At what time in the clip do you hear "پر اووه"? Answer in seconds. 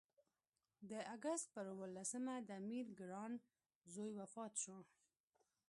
1.53-1.87